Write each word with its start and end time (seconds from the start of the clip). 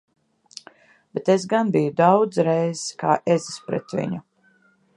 Bet 1.17 1.29
es 1.33 1.45
gan 1.51 1.69
biju 1.75 1.93
daudzreiz 1.99 2.81
kā 3.03 3.13
ezis 3.35 3.61
pret 3.69 3.95
viņu! 4.01 4.23